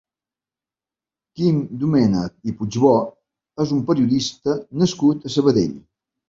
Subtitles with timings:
[1.39, 2.95] Quim Domènech i Puigbó
[3.67, 5.79] és un periodista nascut a Sabadell.